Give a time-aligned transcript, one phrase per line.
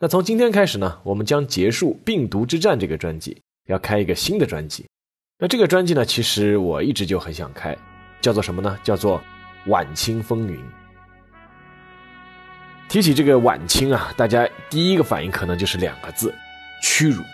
[0.00, 4.86] 那从今天开始呢，我们将结束《病毒之战》这个专辑，要开一个新的专辑。
[5.40, 7.76] 那这个专辑呢，其实我一直就很想开，
[8.20, 8.78] 叫做什么呢？
[8.84, 9.18] 叫做
[9.70, 10.56] 《晚清风云》。
[12.88, 16.32] 提起这个晚清啊，大家第一个反应可能就是两个字：
[16.80, 17.24] 屈辱。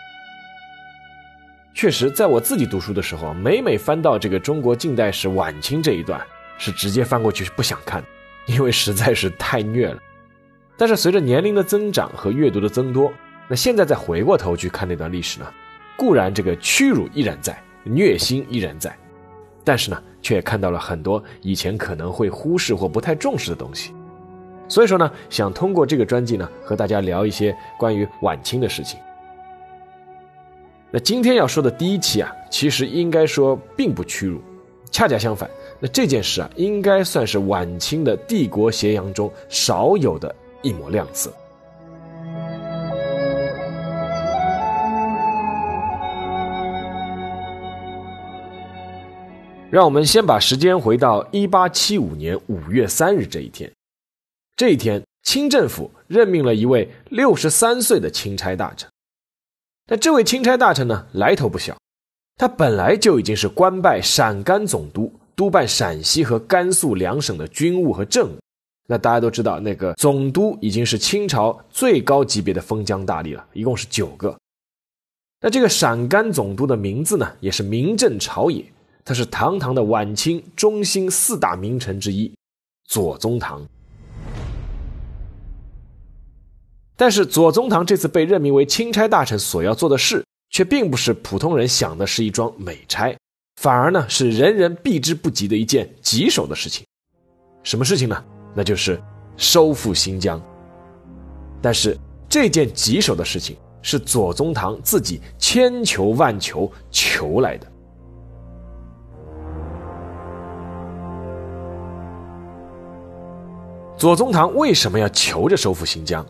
[1.75, 6.19] 确实，在我自己读书的时候，每每翻到这个中国近代史晚清这一段，
[6.57, 8.03] 是直接翻过去是不想看，
[8.47, 10.01] 因为实在是太虐了。
[10.77, 13.13] 但是随着年龄的增长和阅读的增多，
[13.49, 15.47] 那现在再回过头去看那段历史呢，
[15.97, 18.97] 固然这个屈辱依然在，虐心依然在，
[19.63, 23.93] 但是呢，却看到了很多以前可能会忽视或不太重视的东西。
[24.67, 28.99] 所以说呢，想通过这个专辑呢，和大家聊一些关于晚清的事情。
[30.91, 34.41] 那今天要说的第一期啊，其实应该说并不屈辱，
[34.91, 40.35] 恰恰相反，那这件事啊，应该算是晚清的帝国斜阳中少有的。
[40.65, 41.33] 一抹亮色。
[49.71, 53.71] 让我们先把时间回到一八七五年五月三日这一天。
[54.57, 58.89] 这一天，清政府任命了一位六十三岁的钦差大臣。
[59.89, 61.77] 那这位钦差大臣呢，来头不小，
[62.37, 68.39] 他本来就已经是官拜陕甘总督，督办陕西和甘肃两省的军务和政务。
[68.87, 74.37] 那大家都知道，那个总督已经是清朝最高级别的封疆大吏了，一共是九个。
[75.41, 78.65] 那这个陕甘总督的名字呢，也是名震朝野，
[79.05, 82.35] 他是堂堂的晚清中兴四大名臣之一，
[82.87, 83.67] 左宗棠。
[86.97, 93.17] 但是左宗棠这次被任命为钦差大臣，所要做的事，却并不是普通人想的是一桩美差，
[93.61, 96.85] 反而呢是人人避之不及的一件棘手的事情。
[97.63, 98.25] 什么事情呢？
[98.55, 99.03] 那就是
[99.37, 100.41] 收复新疆，
[101.61, 101.99] 但是
[102.29, 107.67] 这件棘手的事情是左宗棠自己千求万求求来的。
[113.97, 116.25] 左宗棠为什么要求着收复新疆？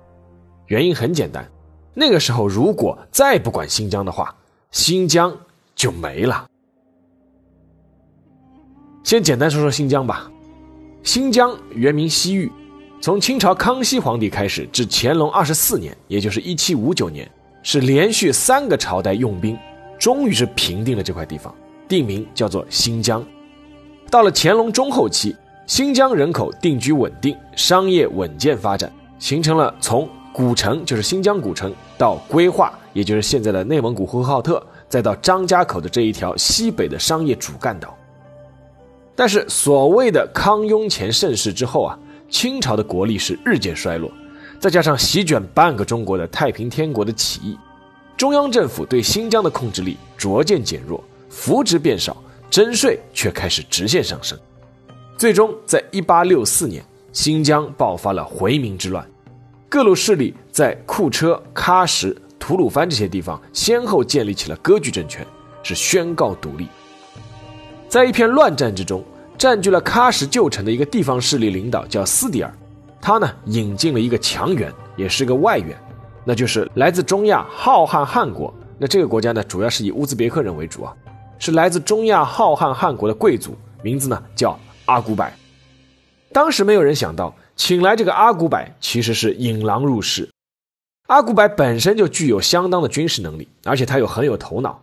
[0.66, 1.46] 原因很简单，
[1.92, 4.34] 那个时候如果再不管新疆的话，
[4.70, 5.36] 新疆
[5.74, 6.46] 就没了。
[9.02, 10.30] 先简单说说新疆吧。
[11.04, 12.50] 新疆原名西域，
[12.98, 17.31] 从清朝康熙皇帝开始至乾隆二十四年，也就是一七五九年，
[17.62, 19.56] 是连续三个朝代用兵，
[19.98, 21.54] 终于是平定了这块地方，
[21.87, 23.22] 定名叫做新疆。
[24.10, 37.94] 到了乾隆中后期，新疆人口定居稳定，商业稳健发展，形成了从古城，就是新疆古城，到归化，也就是现在的内蒙古呼和浩特，再到张家口的这一条西北的商业主干道。
[39.16, 41.98] 但是，所谓的康雍乾盛世之后啊，
[42.28, 44.10] 清朝的国力是日渐衰落，
[44.58, 47.56] 再加上席卷半个中国的太平天国的起义，
[48.16, 52.16] 中央政府对新疆的控制力逐渐减弱，扶植变少，
[52.50, 54.36] 征税却开始直线上升。
[55.16, 59.08] 最终，在一八六四年，新疆爆发了回民之乱，
[59.69, 65.24] 各路势力在库车、喀什、吐鲁番这些地方先后建立起了割据政权，
[65.62, 66.66] 是宣告独立。
[67.94, 69.05] 在一片乱战之中，
[69.38, 72.53] 占据了喀什旧城的一个地方势力领导叫斯迪尔，
[73.00, 75.78] 他呢引进了一个强援，也是个外援，
[76.25, 78.53] 那就是来自中亚浩瀚汗国。
[78.78, 80.93] 那这个国家呢，主要是以乌兹别克人为主啊，
[81.38, 85.25] 是来自中亚浩瀚汗国的贵族，名字呢叫阿古柏。
[86.33, 90.28] 当时没有人想到，请来这个阿古柏其实是引狼入室。
[91.07, 94.80] 阿古柏本身就具有相当的军事能力，而且他又很有头脑。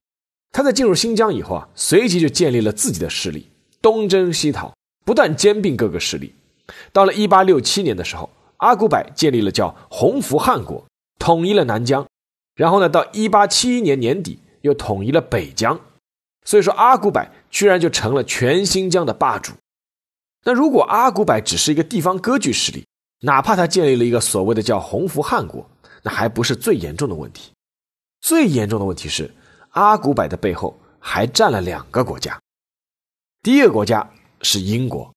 [0.51, 3.49] 他在进入新疆以后啊，随即就建立了自己的势力，
[3.81, 4.73] 东征西讨，
[5.05, 6.35] 不断兼并各个势力。
[6.91, 10.85] 到了一八六七年的时候，阿古柏建立了叫洪福汗国，
[11.17, 12.05] 统一了南疆。
[12.55, 15.79] 然后呢，到一八七一年年底，又统一了北疆。
[16.43, 19.53] 所以说，阿古柏居然就成了全新疆的霸主。
[20.43, 22.85] 那如果阿古柏只是一个地方割据势力，
[23.21, 25.65] 哪怕他建立了一个所谓的叫洪福汗国，
[26.03, 27.51] 那还不是最严重的问题。
[28.19, 29.31] 最严重的问题是。
[29.71, 32.37] 阿古柏的背后还站了两个国家，
[33.41, 35.13] 第一个国家是英国。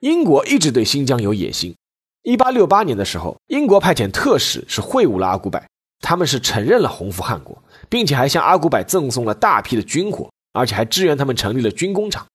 [0.00, 1.74] 英国一直对新疆有野心。
[2.22, 5.62] 一八六八年的时候，英国派遣特使是会晤了阿古柏，
[6.00, 7.56] 他们是承认了洪福汗国，
[7.88, 12.26] 并且还向阿古柏赠送了大批的军火，而且还支援他们成立了军工厂。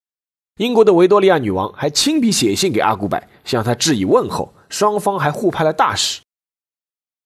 [0.60, 6.22] 英国的维多利亚女王还亲笔写信给阿古柏，向他致以问候，双方还互派了大使。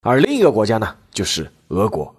[0.01, 2.13] 而另一个国家呢，就是俄国。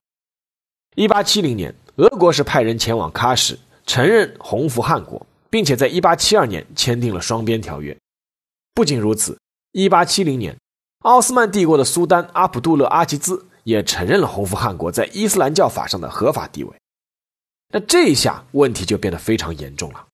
[0.95, 7.95] 一八七零年，俄国是派人前往喀什，承认洪福汗国，并且在一八七二年签订了双边条约。
[8.73, 9.39] 不仅如此，
[9.73, 10.57] 一八七零年，
[11.01, 16.73] 奥斯曼帝国的苏丹阿卜杜勒阿齐兹也承认了洪福汗国在伊斯兰教法上的合法地位。
[17.69, 20.07] 那这一下问题就变得非常严重了。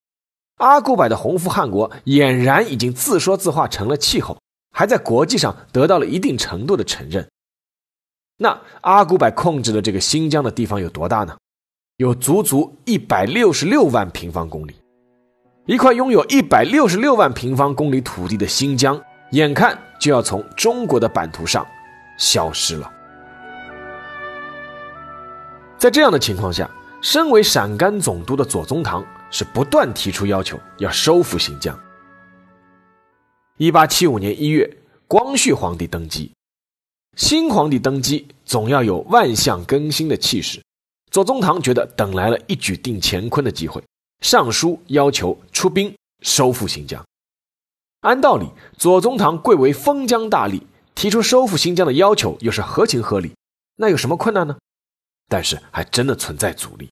[0.57, 4.37] 阿古柏的洪福汗国俨然已经自说自话成了气候，
[4.73, 7.29] 还在国际上得到了一定程度的承认。
[8.37, 11.37] 那阿古柏控制的这个新疆的地方有多大呢？
[11.99, 14.75] 有足足一百六十六万平方公里。
[15.67, 19.01] 一块拥有一百六十六万平方公里土地的新疆，
[19.33, 21.67] 眼看就要从中国的版图上
[22.17, 22.89] 消失了。
[25.77, 26.71] 在这样的情况下，
[27.03, 29.05] 身为陕甘总督的左宗棠。
[29.31, 31.79] 是不断提出要求，要收复新疆。
[33.59, 34.67] 一八七五年一月，
[35.07, 36.33] 光绪皇帝登基。
[37.15, 40.63] 新皇帝登基，总要有万象更新的气势。
[41.19, 43.83] 左宗棠觉得等来了一举定乾坤的机会，
[44.21, 45.93] 上书要求出兵
[46.23, 47.05] 收复新疆。
[48.03, 50.63] 按道理，左宗棠贵为封疆大吏，
[50.95, 53.33] 提出收复新疆的要求又是合情合理，
[53.75, 54.57] 那有什么困难呢？
[55.29, 56.89] 但是还真的存在阻力。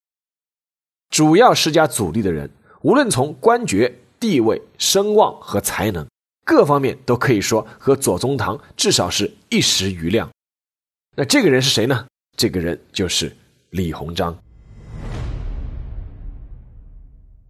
[1.10, 2.50] 主要施加阻力的人，
[2.82, 6.04] 无论从官爵、地位、声望和才能
[6.44, 10.28] 各方面，都可以说和左宗棠至少是一时余量。
[11.14, 12.08] 那这个人是谁呢？
[12.36, 13.34] 这个人就是
[13.76, 14.34] 李鸿章。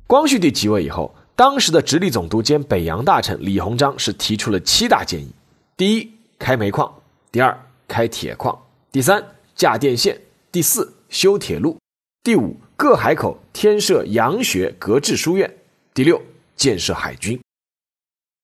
[0.08, 5.30] 光绪帝即位以后，当时的直隶总督兼北洋大臣李鸿章是提出了七大建议：
[5.76, 6.90] 第一，开煤矿；
[7.30, 7.56] 第二，
[7.86, 8.52] 开铁矿；
[8.90, 9.24] 第三，
[9.54, 10.16] 架电线；
[10.50, 11.78] 第四，修铁路；
[12.22, 12.56] 第五。
[12.78, 15.50] 各海口添设洋学格致书院。
[15.94, 16.20] 第六，
[16.56, 17.40] 建设海军。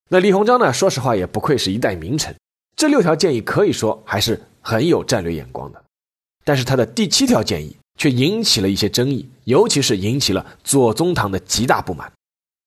[0.09, 0.73] 那李鸿章呢？
[0.73, 2.35] 说实话，也不愧是一代名臣。
[2.75, 5.85] 这六条建议可以说还是很有战略眼光的。
[6.45, 12.11] 但是他的第七条建议却引起了一些争议，尤其是引起了左宗棠的极大不满。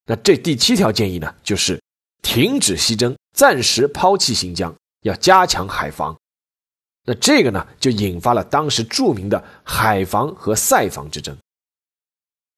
[0.06, 1.82] 那这第七条建议呢，就是
[2.22, 6.16] 停止西征，暂时抛弃新疆，要加强海防。
[7.06, 11.36] 那这个呢，就引发了当时著名的海防和塞防之争。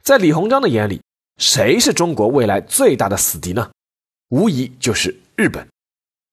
[0.04, 1.02] 在李鸿章的眼里，
[1.38, 3.70] 谁是中国未来最大的死敌呢？
[4.30, 5.68] 无疑就是日本。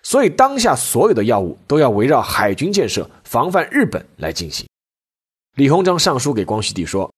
[0.02, 4.66] 所以当下所有的要务都要围绕海军建设、防范日本来进行。
[5.54, 7.12] 李鸿章上书给光绪帝说：“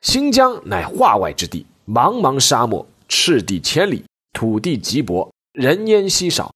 [0.00, 4.02] 新疆乃化外之地，茫茫沙漠，赤地千里，
[4.32, 6.50] 土地瘠薄，人烟稀少。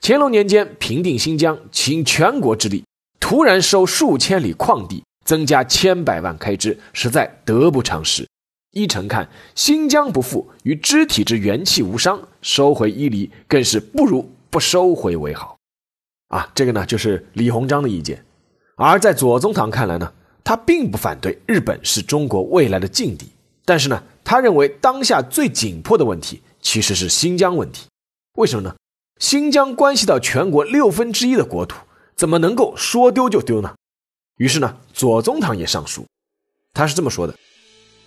[0.00, 2.84] 乾隆年间平定新疆，倾全国之力，
[3.18, 8.24] 突然收数千里旷地，增加千百万开支，实在得不偿失。”
[8.70, 15.56] 依臣看，新疆不复与肢体之元气无伤，收回伊犁更是不如不收回为好。
[16.28, 18.24] 啊，这个呢就是李鸿章的意见。
[18.76, 23.30] 而在左宗棠看来呢，他并不反对日本是中国未来的劲敌，
[23.64, 27.86] 但是呢，他认为当下最紧迫的问题其实是新疆问题。
[28.36, 28.74] 为什么呢？
[29.18, 31.76] 新疆关系到全国六分之一的国土，
[32.16, 33.74] 怎么能够说丢就丢呢？
[34.36, 36.06] 于是呢，左宗棠也上书，
[36.72, 37.34] 他是这么说的。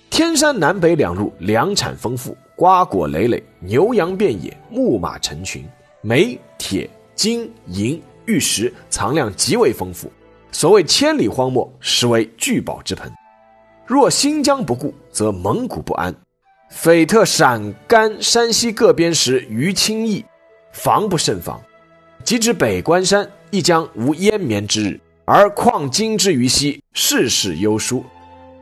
[0.09, 5.63] 天山南北两路粮产丰富，瓜果累累，牛羊遍野，牧马成群，
[6.01, 10.11] 煤、铁、金、银、玉石藏量极为丰富。
[10.53, 13.11] 所谓千里荒漠，实为聚宝之盆。
[13.87, 16.13] 若新疆不顾，则蒙古不安。
[16.69, 20.23] 匪特陕甘山西各边时于轻易，
[20.71, 21.59] 防不胜防。
[22.23, 28.05] 即指北关山亦将无烟绵之日，而况今之于西，世事优疏。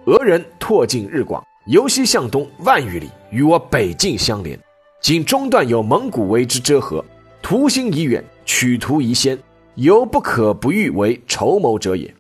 [0.06, 4.58] 俄人拓进日广，由西向东万余里，与我北境相连。
[5.02, 7.04] 仅中段有蒙古为之遮河，
[7.42, 9.38] 图心已远，取图宜先，
[9.82, 12.14] 犹不可不欲为筹谋者也。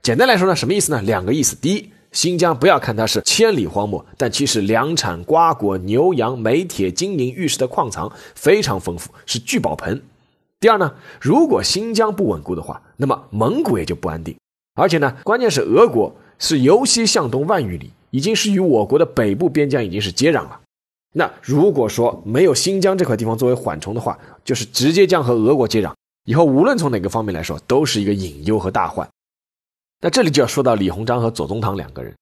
[0.00, 1.02] 简单来说呢，什么意思呢？
[1.02, 9.98] 两个意思：第一，新疆不要看它是千里荒漠，但其实粮产、瓜果、牛羊、煤铁、金银、玉石的矿藏非常丰富，是聚宝盆；
[10.58, 14.34] 第二呢，如果新疆不稳固的话，那么蒙古也就不安定。
[14.76, 20.59] 而且呢，关键是俄国是由西向东万余里，已经是与我国的北部边疆已经是接壤了。
[21.12, 25.92] 那如果说没有新疆这块地方作为缓冲的话，就是直接将和俄国接壤，
[26.24, 29.08] 以后无论从哪个方面来说，都是一个隐忧和大患。
[30.00, 32.14] 那这里就要说到李鸿章和左宗棠两个人，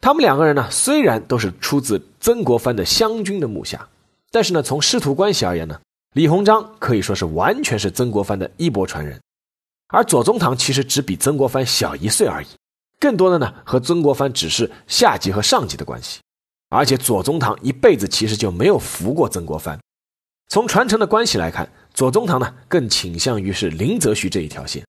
[0.00, 3.86] 他们两个人呢，虽然都是出自曾国藩的湘军的幕下，
[4.30, 5.78] 但是呢，从师徒关系而言呢，
[6.14, 9.20] 李鸿章可以说是完全是曾国藩的衣钵传人。
[9.88, 12.46] 而左宗棠其实只比曾国藩小一岁而已，
[12.98, 16.18] 更多的呢和曾国藩只是下级和上级的关系。
[16.72, 19.78] 而且左宗棠一辈子其实就没有服过曾国藩。
[20.48, 24.82] 从传承的关系来看，左宗棠呢更倾向于是林则徐这一条线。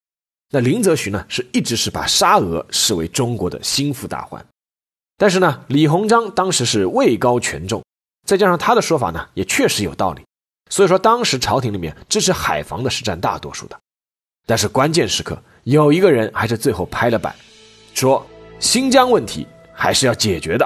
[0.49, 4.45] 那林则徐呢是一直是把沙俄视为中国的心腹大患。
[5.17, 7.83] 但是呢，李鸿章当时是位高权重，
[8.25, 10.23] 再加上他的说法呢也确实有道理，
[10.69, 13.77] 所以说当时朝廷里面支持海防的是占大多数的。
[14.45, 17.35] 但是关键时刻，有一个人还是最后拍了板，
[17.93, 18.25] 说
[18.59, 20.65] 新疆问题还是要解决的。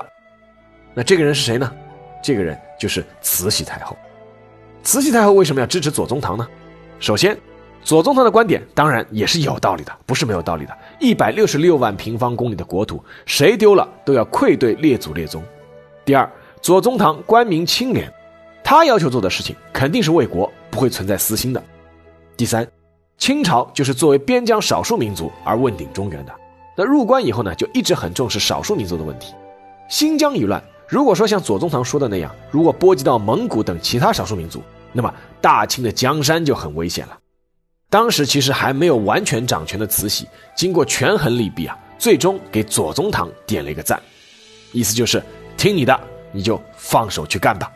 [0.98, 1.72] 那这个人是谁呢？
[2.24, 3.96] 这个人就是慈禧太后。
[4.82, 6.48] 慈禧太后为什么要支持左宗棠呢？
[7.00, 7.38] 首先，
[7.84, 10.76] 左宗棠的观点当然也是有道理的，不是没有道理的。
[11.00, 15.44] 一百六十六万平方公里的国土，谁丢了都要愧对列祖列宗。
[16.04, 16.28] 第二，
[16.64, 18.12] 左宗棠官民清廉，
[18.64, 21.64] 他要求做的事情肯定是为国，不会存在私心的。
[22.36, 22.68] 第三，
[23.20, 26.34] 清朝就是作为边疆少数民族而问鼎中原的，
[26.76, 29.36] 那入关以后呢，就一直很重视少数民族的问题。
[29.88, 30.60] 新疆一乱。
[30.90, 34.64] 如果说像左宗棠说的那样，如果波及到蒙古等其他少数民族，
[34.94, 37.18] 那么大清的江山就很危险了。
[37.90, 40.26] 当时其实还没有完全掌权的慈禧，
[40.56, 44.02] 经过权衡利弊啊，最终给左宗棠点了一个赞，
[44.72, 45.22] 意思就是
[45.58, 46.00] 听你的，
[46.32, 47.70] 你就放手去干吧。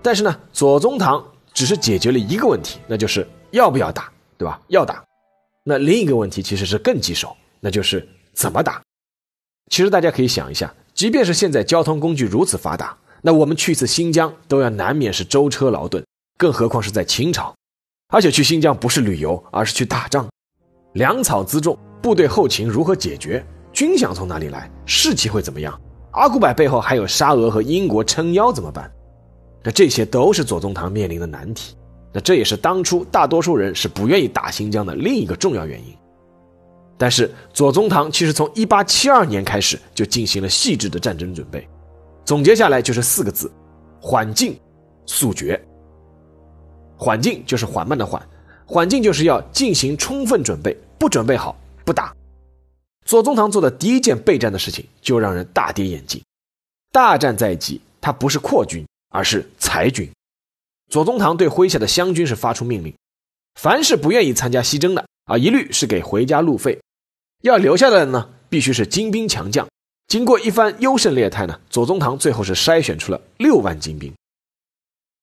[0.00, 1.22] 但是呢，左宗棠
[1.52, 4.10] 只是解决了一个问题，那就是要不要打。
[4.38, 4.60] 对吧？
[4.68, 5.04] 要打，
[5.64, 8.82] 那另一个问题其实是更棘手，那就是怎么打。
[9.70, 16.04] 其实大家可以想一下，即便是现在交通工具如此发达，那我们去一次新疆都要难免是舟车劳顿，
[16.38, 17.54] 更何况是在清朝，
[18.08, 20.28] 而且去新疆不是旅游，而是去打仗，
[20.92, 23.44] 粮草辎重、部队后勤如何解决？
[23.72, 24.70] 军饷从哪里来？
[24.86, 25.78] 士气会怎么样？
[26.12, 28.90] 阿古柏背后还有沙俄和英国撑腰怎么办？
[29.64, 31.76] 那这些都是左宗棠面临的难题。
[32.16, 35.94] 那这也是当初大多数人是不愿意打新疆的另一个重要原因。
[36.96, 41.68] 但是左宗棠其实从一八七二年开始就进行了细致的战争准备，
[42.24, 43.52] 总结下来就是四个字：
[44.00, 44.58] 缓进
[45.04, 45.62] 速决。
[46.96, 48.26] 缓进就是缓慢的缓，
[48.64, 51.54] 缓进就是要进行充分准备，不准备好
[51.84, 52.16] 不打。
[53.04, 56.18] 左宗棠做的第一件备战的事情就让人大跌眼镜。
[56.90, 60.10] 大战在即，他不是扩军，而是裁军。
[60.88, 62.94] 左宗棠对麾下的湘军是发出命令，
[63.54, 66.78] 凡是不愿意参加西征的啊，一律是给回家路费；
[67.42, 69.66] 要留下来的呢，必须是精兵强将。
[70.06, 74.12] 经过一番优胜劣汰呢，左宗棠最后是筛选出了六万精兵。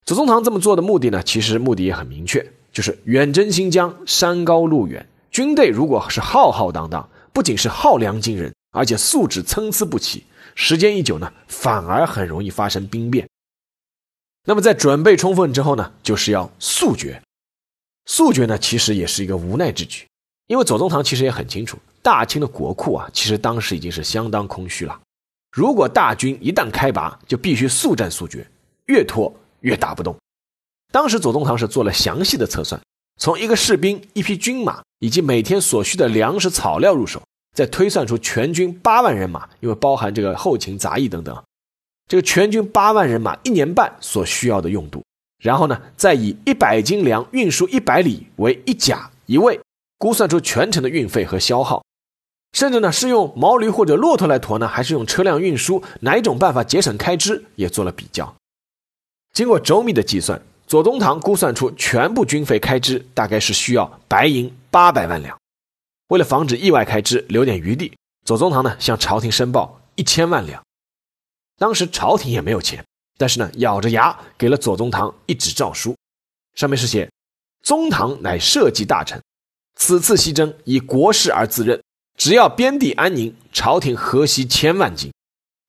[0.05, 13.25] 左宗棠这么做的目的呢，其实目的也很明确，就是远征新疆，山高路远，军队如果是浩浩荡荡，不仅是耗粮惊人，而且素质参差不齐，时间一久呢，反而很容易发生兵变。
[14.45, 17.21] 那么在准备充分之后呢，就是要速决。
[18.05, 20.05] 速决呢，其实也是一个无奈之举，
[20.47, 25.00] 因为左宗棠其实也很清楚，大清的国库啊，其实当时已经是相当空虚了。
[25.55, 28.45] 如果大军一旦开拔，就必须速战速决，
[28.88, 30.13] 越拖越打不动。
[30.91, 32.79] 当时左宗棠是做了详细的测算，
[33.21, 37.21] 从一个士兵、一匹军马以及每天所需的粮食草料入手，
[37.55, 41.41] 再推算出全军八万人马，因为包含这个后勤杂役等等。
[42.13, 45.03] 这个全军八万人马一年半所需要的用度，
[45.41, 49.60] 然后呢，再以一百斤粮运输一百里为一甲一位，
[49.98, 51.84] 估算出全程的运费和消耗，
[52.51, 58.32] 甚至呢是用毛驴或者骆驼来驮呢，还是用车辆运输，哪一种办法节省开支，也做了比较。
[59.34, 65.36] 经过周密的计算，左宗棠估算出全部军费开支大概是需要白银八百万两。
[66.10, 67.91] 为了防止意外开支，留点余地，
[68.24, 70.62] 左宗棠呢向朝廷申报一千万两。
[71.63, 72.84] 当时朝廷也没有钱，
[73.17, 75.96] 但是呢，咬着牙给了左宗棠一纸诏书，
[76.55, 77.10] 上面是写
[77.63, 79.17] ：“宗棠乃社稷大臣，
[79.75, 81.82] 此次西征以国事而自任，
[82.17, 85.10] 只要边地安宁，朝廷河西千万金，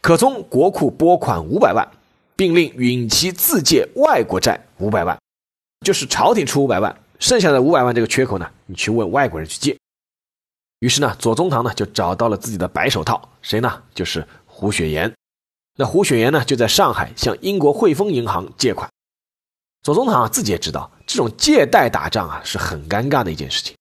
[0.03, 1.89] 可从国库拨款五百万，
[2.35, 5.17] 并令允其自借外国债五百万，
[5.87, 9.79] 就是朝廷出五百万，剩下的五百万这个缺口呢，你去问外国人去借。”
[10.83, 13.81] 于是呢，左宗棠呢就找到了自己的白手套，谁呢？
[13.95, 15.15] 就是胡雪岩。
[15.77, 18.89] 那胡雪岩呢，就在上海向英国汇丰银行借款。
[19.83, 23.75] 左宗棠，自己也知道这种借贷打仗啊是很尴尬的一件事情，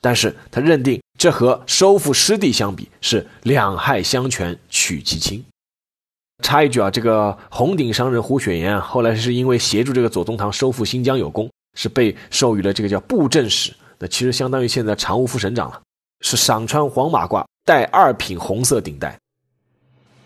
[0.00, 5.44] 但是他认定这和收复失地相比是两害相权取其轻。
[6.42, 15.82] 插一句啊，这个红顶商人胡雪岩啊，后来是因为协助这个左宗棠收复新疆有功，是被授予了这个叫布政使，那其实相当于现在常务副省长了，
[16.22, 19.19] 是赏穿黄马褂，戴二品红色顶戴。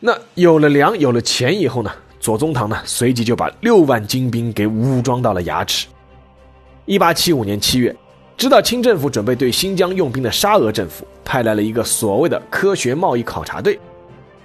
[0.07, 1.91] 那有了粮，有了钱以后呢？
[2.21, 5.87] 左宗棠呢随即就把六万精兵给武装到了牙齿。
[6.85, 7.97] 一八七五年七月，
[8.37, 13.81] 知道清政府准备对新疆用兵的沙俄政府派来了一个所谓的科学贸易考察队。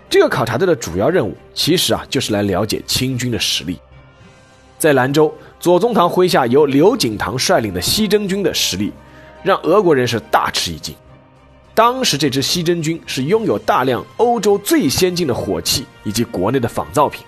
[0.09, 3.77] 这个考察队的主要任务其实啊就是来了解清军的实力。
[4.77, 8.93] 在兰州，左宗棠麾下由刘景堂率领的西征军的实力，
[9.43, 10.95] 让俄国人是大吃一惊。
[11.79, 17.23] 当时这支西征军是拥有大量欧洲最先进的火器以及国内的仿造品，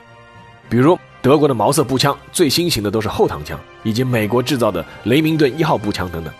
[0.69, 6.33] 比如德国的毛瑟步枪，最新型的都是后膛枪，以及美国制造的雷明顿一号步枪等等。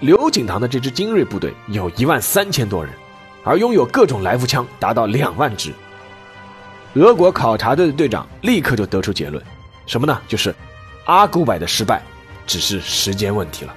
[0.00, 2.92] 刘景堂的这支精锐部队有一万三千多人。
[3.44, 5.72] 而拥有各种来福枪达到两万支。
[6.94, 9.40] 俄国考察队的队长立刻就得出结论，
[9.86, 10.20] 什么呢？
[10.26, 10.52] 就是
[11.04, 12.02] 阿古柏的失败
[12.44, 13.74] 只是时间问题了。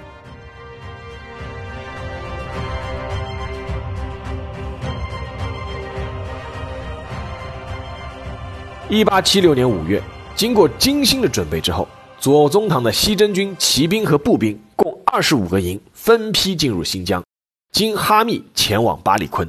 [8.90, 10.02] 一八七六年五月，
[10.36, 11.88] 经过精心的准备之后，
[12.18, 17.24] 左宗棠的西征军骑兵和步兵共二十五个营，分批进入新疆，
[17.72, 19.48] 经哈密前往巴里坤。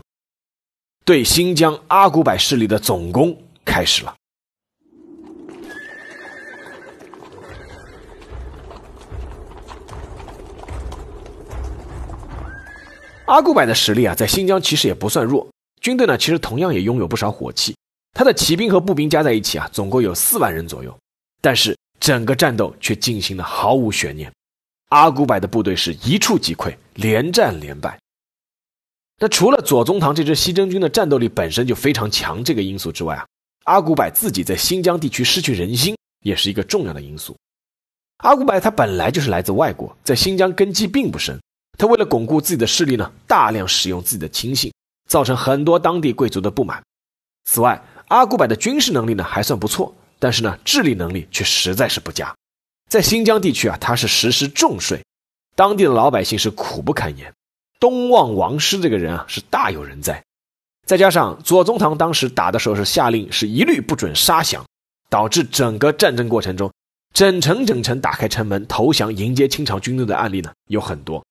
[1.03, 4.15] 对新疆阿古柏势力的总攻开始了。
[13.25, 15.45] 阿古柏的实力啊，在新疆其实也不算弱，
[15.81, 17.75] 军队呢，其实同样也拥有不少火器。
[18.15, 20.97] 他的骑兵和步兵加在一起啊，总共有四万人左右。
[21.41, 24.31] 但是整个战斗却进行的毫无悬念，
[24.89, 27.99] 阿古柏的部队是一触即溃，连战连败。
[29.19, 33.25] 那除了左宗棠这支西征军的战斗力本身就非常强这个因素之外啊，
[33.65, 37.35] 阿古柏自己在新疆地区失去人心也是一个重要的因素。
[38.23, 41.37] 阿古柏他本来就是来自外国，在新疆根基并不深，
[41.77, 44.73] 他为了巩固自己的势力呢，大量使用自己的亲信，
[45.09, 46.81] 造成很多当地贵族的不满。
[47.43, 52.35] 此外，阿古柏的军事能力呢还算不错，但是呢治理能力却实在是不佳。
[52.89, 55.03] 在新疆地区啊，他是实施重税，
[55.55, 57.33] 当地的老百姓是苦不堪言。
[57.79, 60.23] 东望王师这个人啊是大有人在，
[60.85, 64.63] 再加上左宗棠当时打的时候是下令是一律不准杀降，
[65.09, 66.71] 导致整个战争过程中，
[67.13, 71.25] 整城整城打开城门投降迎接清朝军队的案例呢有很多。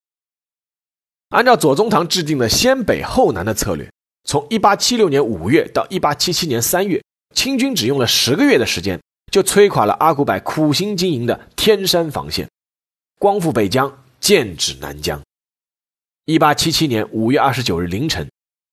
[1.31, 3.91] 按照左宗棠制定的先北后南的策略，
[4.25, 7.03] 从1876年5月到1877年3月，
[7.35, 12.49] 清军只用了十个月的时间，就摧垮了阿古柏苦心经营的天山防线，
[13.19, 15.21] 光复北疆，剑指南疆。
[16.25, 18.27] 一八七七年五月二十九日凌晨，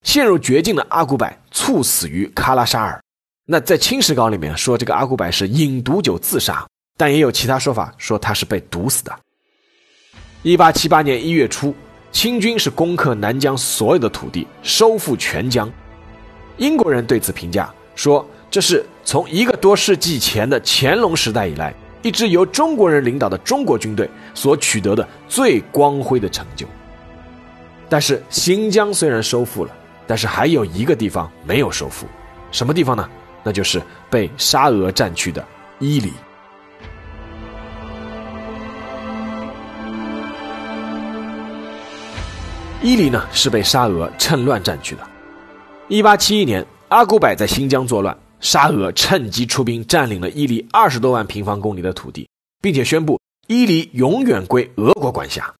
[0.04, 3.04] 陷入绝境的阿古柏猝死于喀拉沙尔。
[3.46, 9.20] 那在清史稿里面说，这个阿古柏是饮毒酒自杀，但也有其他说法说他是被毒死的。
[10.44, 11.76] 一八七八年一月初，
[12.12, 15.72] 清军是攻克南疆所有的土地，收复全疆。
[16.58, 26.68] 英国人对此评价说，这是从一个多世纪前的乾隆时代以来，一支由中国人领导的中国军队所取得的最光辉的成就。
[27.90, 29.72] 但是新疆虽然收复了，
[30.06, 32.06] 但是还有一个地方没有收复，
[32.52, 33.10] 什么地方呢？
[33.44, 35.44] 那就是被沙俄占据的
[35.80, 36.12] 伊犁。
[42.84, 45.08] 伊犁呢是被沙俄趁乱占据的。
[45.88, 52.28] 一八七一年，阿古柏在新疆作乱，沙俄趁机出兵占领了伊犁二十多万平方公里的土地，
[52.60, 55.54] 并且宣布伊犁永远归俄国管辖。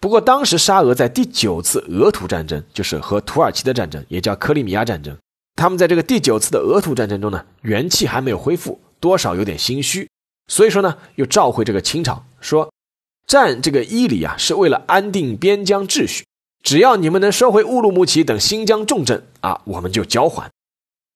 [0.00, 5.16] 不过，当时沙俄在第九次俄土战争，就是和土耳其的战争，也叫克里米亚战争。
[5.54, 10.08] 他们在这个第九次的俄土战争中呢，元气还没有恢复，多少有点心虚，
[10.48, 12.72] 所以说呢，又召回这个清朝，说
[13.26, 16.24] 占这个伊犁啊，是为了安定边疆秩序，
[16.62, 20.50] 只要你们能收回乌鲁木齐等新疆重镇啊，我们就交还。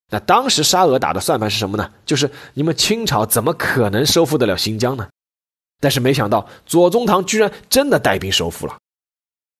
[0.09, 1.91] 那当时沙俄打的算盘是什么呢？
[2.05, 5.07] 就是你们清朝怎么可能收复得了新疆呢？
[5.79, 8.77] 但是没想到，左宗棠居然真的带兵收复了。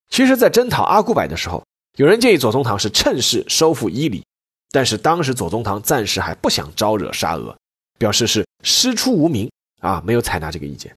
[0.09, 1.63] 其实，在征讨阿古柏的时候，
[1.97, 4.23] 有人建议左宗棠是趁势收复伊犁，
[4.71, 7.55] 但是当时左宗棠暂时还不想招惹沙俄，
[7.97, 10.95] 表示是师出无名啊，没有采纳这个意见。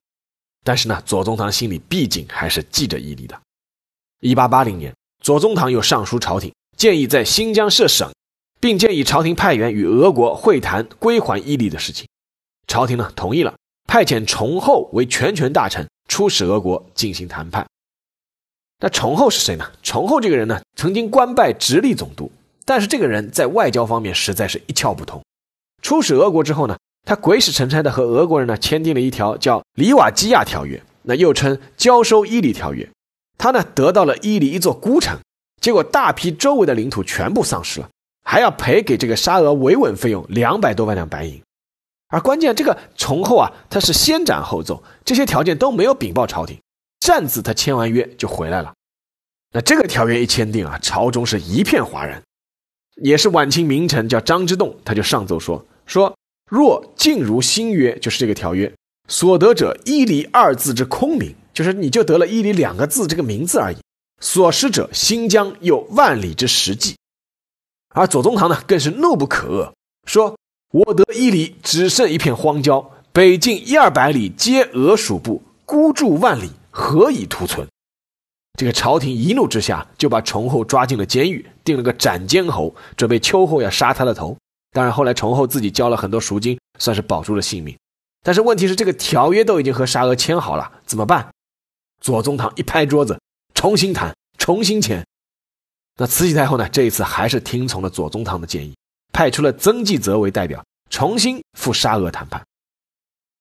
[0.63, 3.39] 但是呢，左宗棠心里毕竟还是记着伊犁的。
[4.21, 8.11] 一八八零年，左宗棠又上书朝廷，建议在新疆设省，
[8.59, 12.05] 并建议朝廷派员与俄国会谈归还伊犁的事情。
[12.67, 13.53] 朝廷呢同意了。
[13.87, 17.65] 派遣崇厚为全权大臣出使俄国进行谈判。
[18.81, 19.65] 那崇厚是谁呢？
[19.81, 22.31] 崇厚这个人呢，曾经官拜直隶总督，
[22.65, 25.19] 但是这个人在外交方面实在是一窍不通。
[25.81, 32.83] 出使俄国之后呢，他鬼使神差的和俄国人呢签订了一条叫《里瓦基亚条约》，那又称《交收伊犁条约》。
[33.39, 35.17] 他呢得到了伊犁一座孤城，
[35.59, 37.89] 结果大批周围的领土全部丧失了，
[38.23, 41.41] 还要赔给这个沙俄维稳费用两百多万两白银。
[42.09, 46.59] 而关键这个崇厚啊，他是先斩后奏，这些条件都没有禀报朝廷，
[47.01, 48.73] 擅自他签完约就回来了。
[49.53, 52.21] 那这个条约一签订啊，朝中是一片哗然。
[53.01, 56.13] 也是晚清名臣叫张之洞，他就上奏说说
[56.49, 58.69] 若尽如新约，就是这个条约
[59.07, 63.77] 所得者伊犁二字之空名，就是你就得了伊犁两个字这个名字而已。
[64.21, 66.95] 所失者新疆有万里之实际。
[67.89, 69.73] 而左宗棠呢，更是怒不可遏，
[70.05, 70.37] 说
[70.71, 77.67] 我得伊犁，只剩一片荒郊，北境一二百里皆俄属部，孤注万里，何以图存？
[78.57, 84.37] 这个朝廷一怒之下，就把崇厚抓进了监狱，定了个斩监侯，准备秋后要杀他的头。
[84.71, 87.77] 当然，后来崇厚自己交了很多赎金，算是保住了性命。
[88.23, 91.29] 但是问题是，这个条约都已经和沙俄签好了，怎么办？
[91.99, 93.19] 左宗棠一拍桌子，
[93.53, 95.05] 重新谈，重新签。
[95.97, 96.67] 那慈禧太后呢？
[96.69, 98.73] 这一次还是听从了左宗棠的建议，
[99.11, 102.41] 派出了曾纪泽为代表，重新赴沙俄谈判。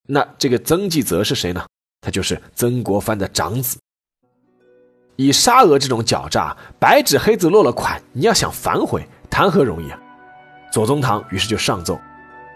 [0.09, 1.65] 那这个曾纪泽是谁呢？
[2.01, 3.79] 他就是曾国藩的长子。
[5.17, 10.01] 以沙俄这种狡诈，白纸黑字落了款，你要想反悔，谈何容易啊！
[10.73, 12.01] 左宗棠于是就上奏：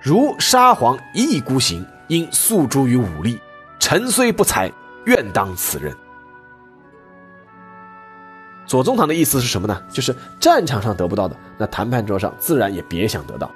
[0.02, 3.38] 如沙皇一意孤行，应诉诸于武力。
[3.80, 4.70] 臣虽不才，
[5.06, 5.94] 愿当此任。
[8.66, 9.82] 左宗棠的意思是什么呢？
[9.90, 13.50] 就是战场上得不到的，那谈判桌上自然也别想得到。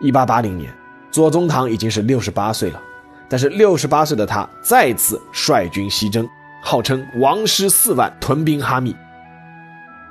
[0.00, 0.72] 一八八零年，
[1.10, 2.80] 左宗棠已经是六十八岁了，
[3.28, 6.28] 但是六十八岁的他再次率军西征。
[6.60, 8.94] 号称王师四万屯兵哈密，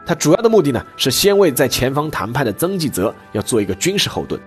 [0.05, 4.39] 他主要的目的呢是先为在前方谈判的曾纪泽要做一个军事后盾。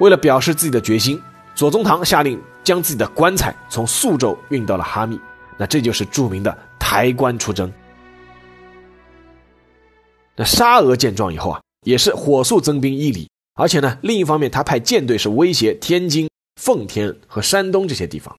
[0.00, 1.22] 为了表示自己的决心，
[1.54, 5.18] 左宗棠下令将自己的棺材从宿州运到了哈密，
[5.56, 7.72] 那这就是著名的抬棺出征。
[10.36, 16.28] 那沙俄见状以后啊，也是火速增兵伊犁，而且呢，另一方面他派舰队是威胁天津、
[16.60, 18.36] 奉天和山东这些地方，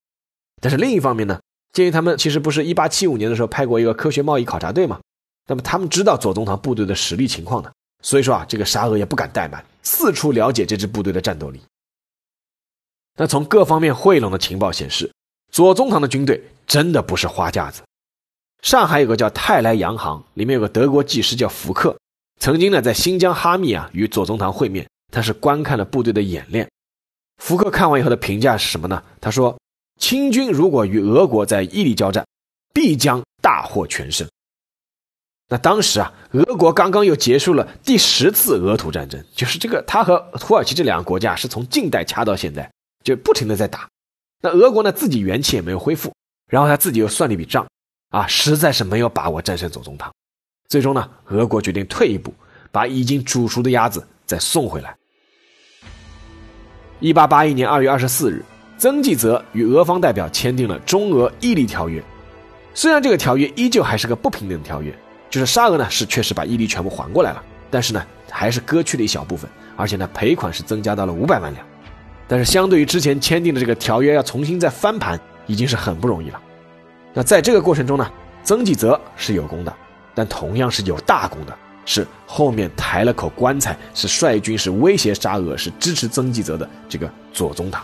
[0.61, 1.39] 但是另一方面呢。
[1.71, 4.97] 鉴于他们其实不是一八七五年的时候派过一个科学贸易考察队嘛，
[5.45, 7.69] 那么他们知道左宗棠部队的实力情况的，
[8.01, 11.61] 所以说啊，这个沙俄也不敢怠慢，四处了解这支部队的战斗力。
[13.15, 15.11] 那从各方面汇拢的情报显示，
[15.51, 17.81] 左宗棠的军队真的不是花架子。
[18.61, 21.97] 上海有个叫泰来洋行，里面有个德国技师叫福克，
[22.39, 26.69] 曾经呢在新疆哈密啊与左宗棠会面，他是观看了部队的演练。
[27.43, 29.03] 福克看完以后的评价是什么呢？
[29.19, 29.55] 他说。
[29.97, 32.27] 清军如果与俄国在伊犁交战，
[32.73, 34.27] 必将大获全胜。
[35.47, 42.69] 那当时啊，俄国刚刚又结束了第十次俄土战争，就是这个他和土耳其这两个国家是从近代掐到现在，
[43.05, 43.87] 就不停的在打。
[44.41, 46.13] 那俄国呢，自己元气也没有恢复，
[46.51, 47.65] 然后他自己又算了一笔账，
[48.09, 50.11] 啊，实在是没有把握战胜左宗棠。
[50.67, 52.33] 最终呢，俄国决定退一步，
[52.69, 54.93] 把已经煮熟的鸭子再送回来。
[56.99, 58.43] 一八八一年二月二十四日。
[58.77, 62.03] 曾纪泽与俄方代表签订了中俄伊犁条约，
[62.73, 64.93] 虽然这个条约依旧还是个不平等条约，
[65.29, 67.41] 就是沙俄呢是确实把伊犁全部还过来了，
[67.71, 71.65] 但是呢还是割去了一小部分，而且呢赔款是增加到了五百万两，
[72.27, 76.41] 但是相对于之前签订的这个条约要重新再翻盘，已经是很不容易了。
[77.13, 78.11] 那在这个过程中呢，
[78.43, 79.73] 曾纪泽是有功的，
[80.13, 87.81] 但同样是有大功的，是后面抬了口棺材，是率军是威胁沙俄，是支持曾纪泽的这个左宗棠。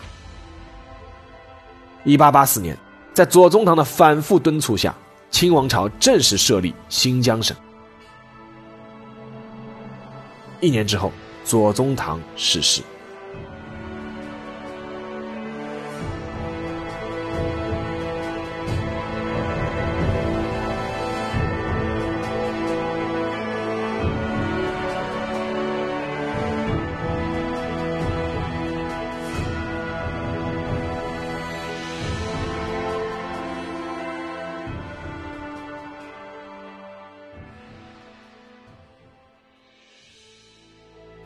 [2.04, 2.76] 一八八四年，
[3.14, 4.92] 在左宗棠的反复敦促下，
[5.30, 7.56] 清王朝正式设立新疆省。
[10.60, 11.12] 一年之后，
[11.44, 12.82] 左宗棠逝世。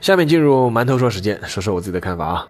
[0.07, 2.47] 下面进入馒头说时间，说说我自己的看法啊。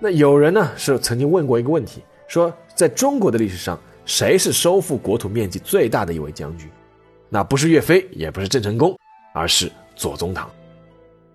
[0.00, 6.66] 那有人呢是曾经问过一个问题，说在中国的历史上，谁是收复国土面积最大的一位将军？
[7.28, 8.98] 那不是岳飞，也不是郑成功，
[9.34, 10.50] 而是左宗棠。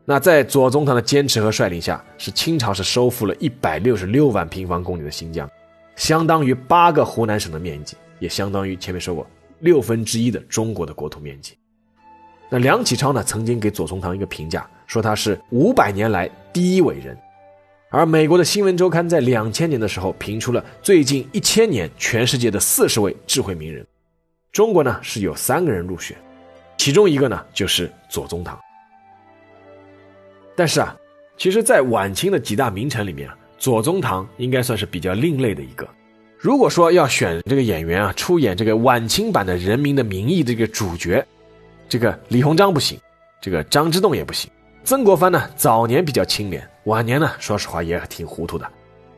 [0.05, 5.47] 那在左宗棠的坚持和率领下，是清朝是收复了一百六十六万平方公里的新疆，
[5.95, 9.23] 相当于八个湖南省的面积，也相当于前面说过
[9.59, 11.55] 六分之一的中国的国土面积。
[12.49, 14.67] 那梁启超呢曾经给左宗棠一个评价。
[14.87, 17.15] 说他是五百年来第一伟人，
[17.89, 23.85] 而美国的新闻周刊在两千年的时候评出了最近一千年全世界的四十位智慧名人，
[24.51, 26.17] 中国呢是有三个人入选，
[26.77, 28.57] 其中一个呢就是左宗棠。
[30.55, 30.95] 但是啊，
[31.37, 35.87] 其实，在晚清的几大名臣里面啊，左宗棠应该算是比较另类的一个。
[36.39, 41.23] 如果说要选这个演员啊，出演这个晚清版的《人民的名义》这个主角，
[41.89, 42.99] 这个李鸿章不行，
[43.41, 44.49] 这个张之洞也不行。
[44.87, 48.65] 曾国藩呢，早年比较清廉，晚年呢，说实话也挺糊涂的。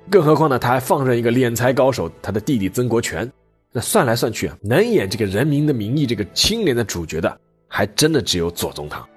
[0.09, 3.31] 更何况呢，他还放任一个敛财高手，他的弟弟曾国荃。
[3.71, 9.07] 那算来算去啊，能演这个《人民的名义》这个清廉的主角的，还真的只有左宗棠。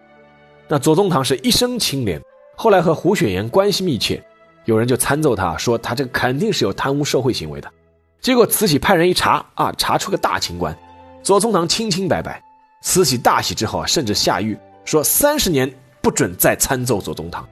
[0.68, 2.20] 那左宗棠是一生清廉，
[2.54, 4.22] 后来和胡雪岩关系密切，
[4.66, 7.72] 有人就参奏他说他这肯定是有贪污受贿行为的。
[8.20, 10.78] 结果慈禧派人一查啊，查出个大清官，
[11.22, 12.38] 左宗棠清清白白。
[12.82, 17.48] 慈禧大喜之后啊，甚至下谕说三十年不准再参奏左宗棠。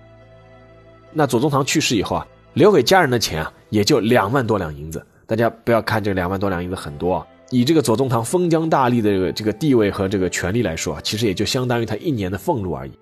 [1.13, 5.05] 那左宗棠去世以后啊，留给家人的钱啊，也就两万多两银子。
[5.27, 12.93] 大家不要看这两万多两银子很多啊，以这个左宗棠封疆大吏的这个这个地位和这个权力来说啊，其实也就相当于他一年的俸禄而已。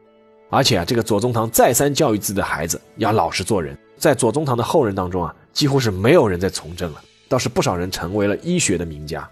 [0.50, 7.02] 而且啊，这个左宗棠再三教育自己的孩子要老实做人，在左宗棠的后人当中啊，几乎是没有人在从政了。
[7.30, 9.28] 倒是不少人成为了医学的名家，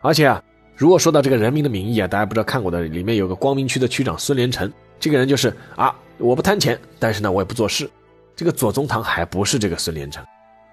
[0.00, 0.40] 而且啊，
[0.76, 7.88] 如果说到这个《人民的名义》啊，大家不知道看过的，里面有个光明区的区长孙连成，这个人就是啊，我不贪钱，但是呢，我也不做事。
[8.34, 10.24] 这个左宗棠还不是这个孙连成，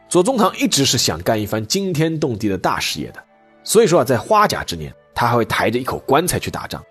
[0.09, 3.23] 左宗棠一直是想干一番惊天动地的大事业的，
[3.63, 6.83] 所以说啊，在花甲之年，他还会抬着一口棺材去打仗。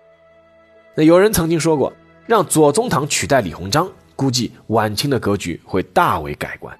[0.95, 1.91] 那有人曾经说过，
[2.25, 6.77] 让左宗棠取代李鸿章，估计晚清的格局会大为改观。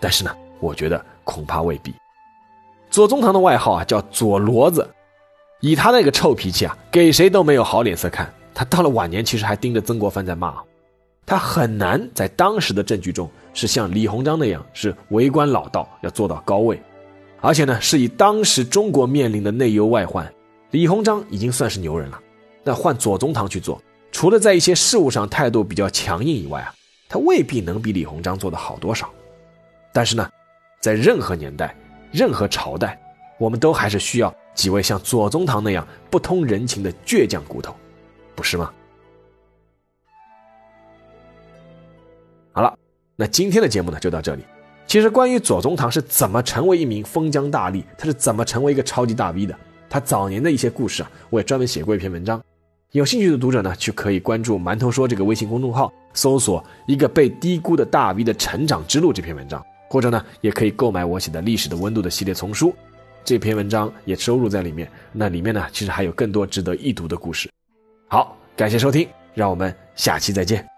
[0.00, 1.04] 但是呢，我觉得。
[1.26, 1.90] 恐怕未必。
[2.90, 4.86] 左宗棠的外号啊叫左骡子，
[5.64, 8.30] 以他那个臭脾气啊，给谁都没有好脸色看。
[8.52, 10.54] 他到了晚年，其实还盯着曾国藩在骂。
[11.24, 16.78] 他很难在当时的政局中是像李鸿章那样是为官老道，要做到高位。
[17.40, 20.30] 而且呢，是以当时中国面临的内忧外患，
[20.70, 22.20] 李鸿章已经算是牛人了。
[22.62, 23.80] 那换左宗棠去做，
[24.12, 26.74] 除了在一些事务上态度比较强硬以外啊，
[27.08, 29.10] 他未必能比李鸿章做的好多少。
[29.94, 30.28] 但是呢。
[30.78, 31.74] 在任何年代、
[32.12, 33.00] 任何朝代，
[33.38, 37.74] 我们都还是需要几位像左宗棠那样不通人情的倔强骨头，
[38.34, 38.72] 不是吗？
[42.52, 42.76] 好了，
[43.16, 44.44] 那今天的节目呢就到这里。
[44.86, 49.58] 其实关于左宗棠是怎么成为一名封疆大吏，他是怎么成为一个超级大 V 的，
[49.90, 52.40] 他早年的一些故事啊，我也专门写过一篇文章。
[52.92, 59.60] 有兴趣的读者呢，去可以关注“馒头说”这个微信公众号，搜索“一个被低估的大 V 的成长之路”这篇文章。
[59.88, 62.74] 或者呢，也可以购买我写的《历史的温度》的系列丛书，
[63.24, 64.90] 这篇文章也收录在里面。
[65.12, 67.50] 那里面呢，其实还有更多值得一读的故事。
[68.08, 70.73] 好，感谢收听，让我们下期再见。